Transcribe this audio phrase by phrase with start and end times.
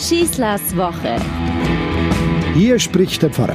[0.00, 1.20] Schießlers Woche.
[2.54, 3.54] Hier spricht der Pfarrer.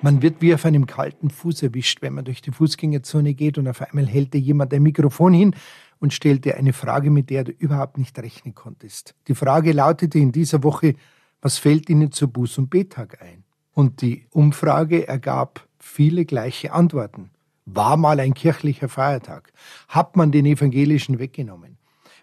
[0.00, 3.68] Man wird wie auf einem kalten Fuß erwischt, wenn man durch die Fußgängerzone geht und
[3.68, 5.54] auf einmal hält dir jemand ein Mikrofon hin
[5.98, 9.14] und stellt dir eine Frage, mit der du überhaupt nicht rechnen konntest.
[9.28, 10.94] Die Frage lautete in dieser Woche,
[11.42, 13.44] was fällt Ihnen zu Buß- und Betag ein?
[13.74, 17.28] Und die Umfrage ergab viele gleiche Antworten.
[17.66, 19.52] War mal ein kirchlicher Feiertag?
[19.86, 21.77] Hat man den evangelischen weggenommen?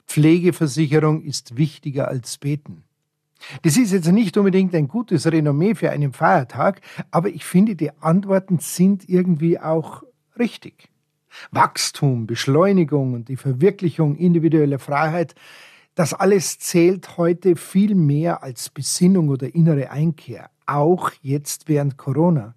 [0.08, 2.84] Pflegeversicherung ist wichtiger als Beten.
[3.62, 6.82] Das ist jetzt nicht unbedingt ein gutes Renommee für einen Feiertag,
[7.12, 10.04] aber ich finde, die Antworten sind irgendwie auch
[10.40, 10.90] richtig.
[11.52, 15.36] Wachstum, Beschleunigung und die Verwirklichung individueller Freiheit,
[15.96, 22.56] das alles zählt heute viel mehr als Besinnung oder innere Einkehr, auch jetzt während Corona.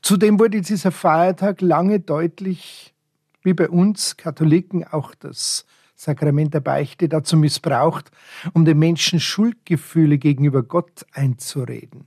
[0.00, 2.94] Zudem wurde dieser Feiertag lange deutlich,
[3.42, 8.10] wie bei uns Katholiken auch das Sakrament der Beichte dazu missbraucht,
[8.52, 12.06] um den Menschen Schuldgefühle gegenüber Gott einzureden.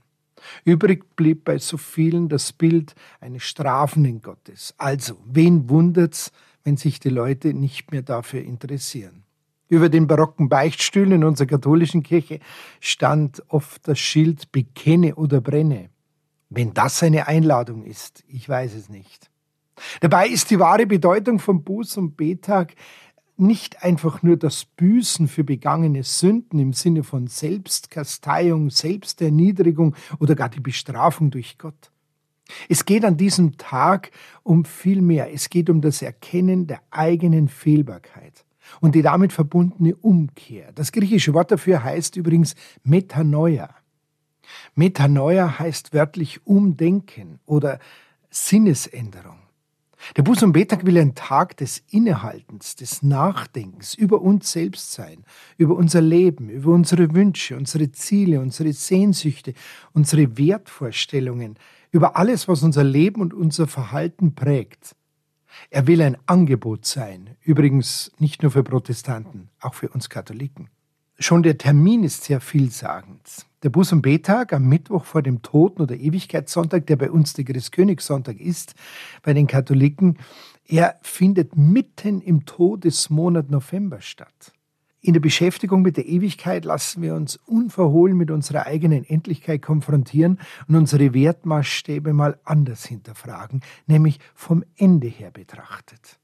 [0.64, 4.74] Übrig blieb bei so vielen das Bild eines strafenden Gottes.
[4.78, 6.32] Also, wen wundert's,
[6.64, 9.24] wenn sich die Leute nicht mehr dafür interessieren?
[9.68, 12.40] Über den barocken Beichtstühlen in unserer katholischen Kirche
[12.80, 15.90] stand oft das Schild Bekenne oder brenne.
[16.48, 19.30] Wenn das eine Einladung ist, ich weiß es nicht.
[20.00, 22.74] Dabei ist die wahre Bedeutung von Buß- und Betag
[23.40, 30.48] nicht einfach nur das Büßen für begangene Sünden im Sinne von Selbstkasteiung, Selbsterniedrigung oder gar
[30.48, 31.90] die Bestrafung durch Gott.
[32.68, 34.10] Es geht an diesem Tag
[34.42, 35.32] um viel mehr.
[35.32, 38.44] Es geht um das Erkennen der eigenen Fehlbarkeit
[38.80, 40.72] und die damit verbundene Umkehr.
[40.72, 43.74] Das griechische Wort dafür heißt übrigens Metanoia.
[44.74, 47.78] Metanoia heißt wörtlich Umdenken oder
[48.30, 49.39] Sinnesänderung.
[50.16, 55.24] Der Buß- und Betag will ein Tag des Innehaltens, des Nachdenkens über uns selbst sein,
[55.56, 59.54] über unser Leben, über unsere Wünsche, unsere Ziele, unsere Sehnsüchte,
[59.92, 61.56] unsere Wertvorstellungen,
[61.90, 64.96] über alles, was unser Leben und unser Verhalten prägt.
[65.68, 70.70] Er will ein Angebot sein, übrigens nicht nur für Protestanten, auch für uns Katholiken.
[71.22, 73.20] Schon der Termin ist sehr vielsagend.
[73.62, 77.44] Der Buß- und Betag am Mittwoch vor dem Toten- oder Ewigkeitssonntag, der bei uns der
[77.44, 78.74] Christkönigssonntag ist,
[79.22, 80.16] bei den Katholiken,
[80.66, 84.52] er findet mitten im Todesmonat November statt.
[85.02, 90.38] In der Beschäftigung mit der Ewigkeit lassen wir uns unverhohlen mit unserer eigenen Endlichkeit konfrontieren
[90.68, 96.19] und unsere Wertmaßstäbe mal anders hinterfragen, nämlich vom Ende her betrachtet.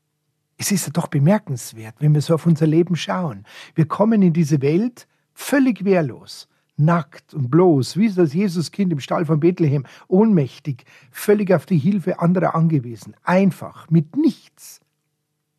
[0.58, 3.44] Es ist ja doch bemerkenswert, wenn wir so auf unser Leben schauen.
[3.74, 9.24] Wir kommen in diese Welt völlig wehrlos nackt und bloß, wie das Jesuskind im Stall
[9.24, 14.80] von Bethlehem, ohnmächtig, völlig auf die Hilfe anderer angewiesen, einfach, mit nichts.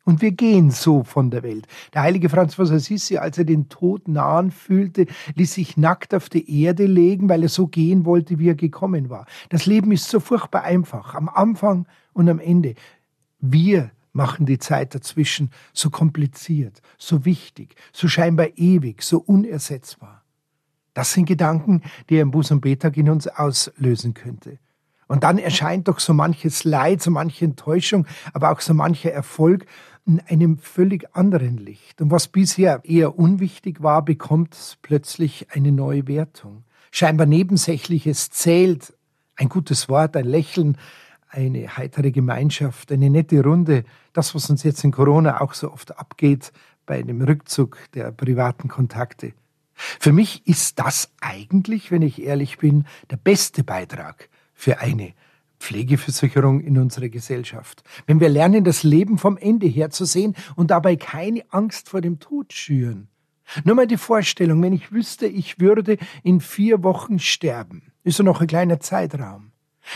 [0.04, 1.66] Und wir gehen so von der Welt.
[1.92, 6.30] Der heilige Franz von Assisi, als er den Tod nahen fühlte, ließ sich nackt auf
[6.30, 9.26] die Erde legen, weil er so gehen wollte, wie er gekommen war.
[9.50, 12.74] Das Leben ist so furchtbar einfach, am Anfang und am Ende.
[13.38, 20.24] Wir machen die Zeit dazwischen so kompliziert, so wichtig, so scheinbar ewig, so unersetzbar.
[20.92, 24.58] Das sind Gedanken, die ein Buß- und Betag in uns auslösen könnte.
[25.06, 29.64] Und dann erscheint doch so manches Leid, so manche Enttäuschung, aber auch so mancher Erfolg
[30.04, 32.02] in einem völlig anderen Licht.
[32.02, 36.64] Und was bisher eher unwichtig war, bekommt plötzlich eine neue Wertung.
[36.90, 38.94] Scheinbar Nebensächliches zählt.
[39.36, 40.76] Ein gutes Wort, ein Lächeln,
[41.28, 43.84] eine heitere Gemeinschaft, eine nette Runde.
[44.12, 46.52] Das, was uns jetzt in Corona auch so oft abgeht
[46.86, 49.32] bei dem Rückzug der privaten Kontakte.
[49.74, 55.12] Für mich ist das eigentlich, wenn ich ehrlich bin, der beste Beitrag für eine
[55.60, 57.82] Pflegeversicherung in unserer Gesellschaft.
[58.06, 62.00] Wenn wir lernen, das Leben vom Ende her zu sehen und dabei keine Angst vor
[62.00, 63.08] dem Tod schüren.
[63.64, 68.24] Nur mal die Vorstellung, wenn ich wüsste, ich würde in vier Wochen sterben, ist ja
[68.24, 69.52] noch ein kleiner Zeitraum.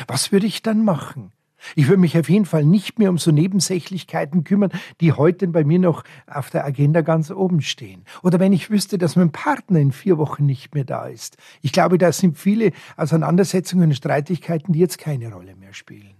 [0.06, 1.32] Was würde ich dann machen?
[1.76, 5.64] Ich würde mich auf jeden Fall nicht mehr um so Nebensächlichkeiten kümmern, die heute bei
[5.64, 8.04] mir noch auf der Agenda ganz oben stehen.
[8.22, 11.36] Oder wenn ich wüsste, dass mein Partner in vier Wochen nicht mehr da ist.
[11.60, 16.14] Ich glaube, da sind viele Auseinandersetzungen und Streitigkeiten, die jetzt keine Rolle mehr spielen.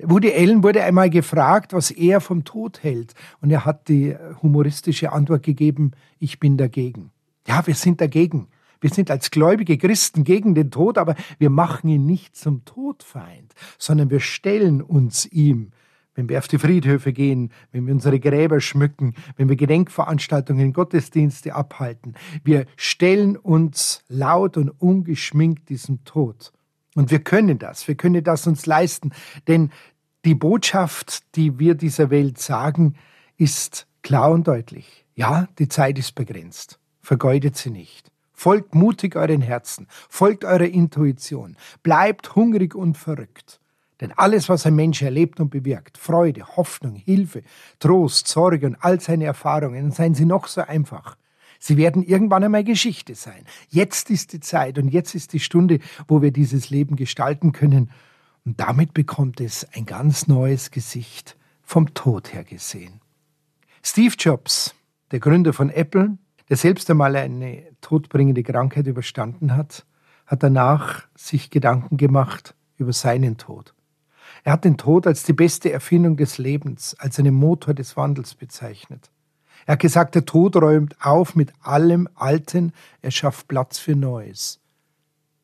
[0.00, 3.14] Woody Allen wurde einmal gefragt, was er vom Tod hält.
[3.40, 7.10] Und er hat die humoristische Antwort gegeben, ich bin dagegen.
[7.46, 8.48] Ja, wir sind dagegen.
[8.80, 13.54] Wir sind als gläubige Christen gegen den Tod, aber wir machen ihn nicht zum Todfeind,
[13.78, 15.72] sondern wir stellen uns ihm,
[16.14, 21.54] wenn wir auf die Friedhöfe gehen, wenn wir unsere Gräber schmücken, wenn wir Gedenkveranstaltungen, Gottesdienste
[21.54, 22.14] abhalten.
[22.42, 26.52] Wir stellen uns laut und ungeschminkt diesem Tod.
[26.96, 29.12] Und wir können das, wir können das uns leisten,
[29.46, 29.70] denn
[30.24, 32.96] die Botschaft, die wir dieser Welt sagen,
[33.36, 35.06] ist klar und deutlich.
[35.14, 36.80] Ja, die Zeit ist begrenzt.
[37.00, 38.10] Vergeudet sie nicht.
[38.38, 43.58] Folgt mutig euren Herzen, folgt eurer Intuition, bleibt hungrig und verrückt.
[44.00, 47.42] Denn alles, was ein Mensch erlebt und bewirkt, Freude, Hoffnung, Hilfe,
[47.80, 51.16] Trost, Sorge und all seine Erfahrungen, seien sie noch so einfach,
[51.58, 53.44] sie werden irgendwann einmal Geschichte sein.
[53.70, 57.90] Jetzt ist die Zeit und jetzt ist die Stunde, wo wir dieses Leben gestalten können.
[58.44, 63.00] Und damit bekommt es ein ganz neues Gesicht, vom Tod her gesehen.
[63.82, 64.76] Steve Jobs,
[65.10, 66.18] der Gründer von Apple,
[66.48, 69.86] der selbst einmal eine todbringende Krankheit überstanden hat,
[70.26, 73.74] hat danach sich Gedanken gemacht über seinen Tod.
[74.44, 78.34] Er hat den Tod als die beste Erfindung des Lebens, als einen Motor des Wandels
[78.34, 79.10] bezeichnet.
[79.66, 82.72] Er hat gesagt, der Tod räumt auf mit allem Alten,
[83.02, 84.60] er schafft Platz für Neues.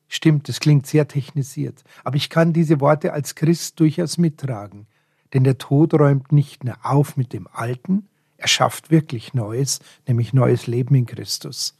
[0.07, 4.87] Stimmt, es klingt sehr technisiert, aber ich kann diese Worte als Christ durchaus mittragen,
[5.33, 8.07] denn der Tod räumt nicht nur auf mit dem Alten,
[8.45, 11.75] er schafft wirklich Neues, nämlich neues Leben in Christus.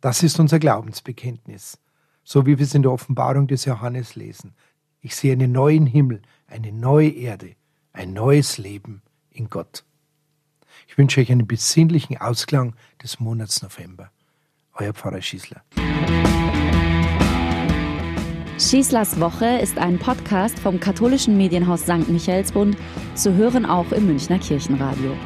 [0.00, 1.78] Das ist unser Glaubensbekenntnis,
[2.24, 4.56] so wie wir es in der Offenbarung des Johannes lesen.
[5.00, 7.54] Ich sehe einen neuen Himmel, eine neue Erde,
[7.92, 9.84] ein neues Leben in Gott.
[10.88, 14.10] Ich wünsche euch einen besinnlichen Ausklang des Monats November.
[14.74, 15.62] Euer Pfarrer Schießler.
[18.58, 22.08] Schießlers Woche ist ein Podcast vom katholischen Medienhaus St.
[22.08, 22.76] Michaelsbund,
[23.14, 25.16] zu hören auch im Münchner Kirchenradio.